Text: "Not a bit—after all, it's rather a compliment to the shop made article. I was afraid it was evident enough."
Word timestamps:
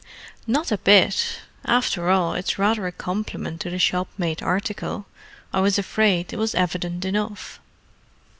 "Not 0.47 0.71
a 0.71 0.79
bit—after 0.79 2.09
all, 2.09 2.33
it's 2.33 2.57
rather 2.57 2.87
a 2.87 2.91
compliment 2.91 3.61
to 3.61 3.69
the 3.69 3.77
shop 3.77 4.07
made 4.17 4.41
article. 4.41 5.05
I 5.53 5.59
was 5.61 5.77
afraid 5.77 6.33
it 6.33 6.39
was 6.39 6.55
evident 6.55 7.05
enough." 7.05 7.59